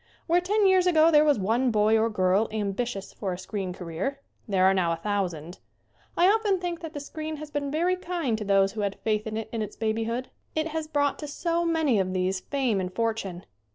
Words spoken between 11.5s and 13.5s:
many of these fame and fortune.